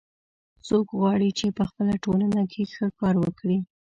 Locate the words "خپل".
1.69-1.87